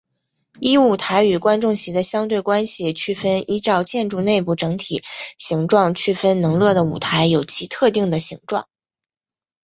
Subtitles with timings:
[0.59, 5.03] 依舞台与观众席的相对关系区分依照建筑内部整体
[5.37, 8.67] 形状区分能乐的舞台有其特定的形状。